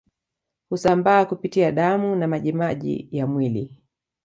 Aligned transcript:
Husambaa 0.69 1.25
kupitia 1.25 1.71
damu 1.71 2.15
na 2.15 2.27
majimaji 2.27 3.07
ya 3.11 3.27
mwili 3.27 3.71